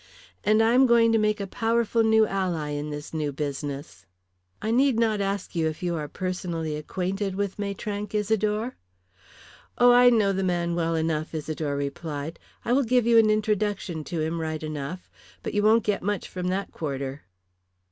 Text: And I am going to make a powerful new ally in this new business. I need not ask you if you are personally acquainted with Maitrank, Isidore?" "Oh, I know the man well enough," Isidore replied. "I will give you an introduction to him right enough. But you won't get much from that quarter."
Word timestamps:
And 0.43 0.63
I 0.63 0.73
am 0.73 0.87
going 0.87 1.11
to 1.11 1.19
make 1.19 1.39
a 1.39 1.45
powerful 1.45 2.01
new 2.03 2.25
ally 2.25 2.69
in 2.69 2.89
this 2.89 3.13
new 3.13 3.31
business. 3.31 4.07
I 4.59 4.71
need 4.71 4.97
not 4.99 5.21
ask 5.21 5.53
you 5.55 5.67
if 5.67 5.83
you 5.83 5.93
are 5.93 6.07
personally 6.07 6.75
acquainted 6.75 7.35
with 7.35 7.59
Maitrank, 7.59 8.15
Isidore?" 8.15 8.77
"Oh, 9.77 9.91
I 9.91 10.09
know 10.09 10.33
the 10.33 10.43
man 10.43 10.73
well 10.73 10.95
enough," 10.95 11.35
Isidore 11.35 11.75
replied. 11.75 12.39
"I 12.65 12.73
will 12.73 12.81
give 12.83 13.05
you 13.05 13.19
an 13.19 13.29
introduction 13.29 14.03
to 14.05 14.21
him 14.21 14.41
right 14.41 14.63
enough. 14.63 15.11
But 15.43 15.53
you 15.53 15.61
won't 15.61 15.83
get 15.83 16.01
much 16.01 16.27
from 16.27 16.47
that 16.47 16.71
quarter." 16.71 17.21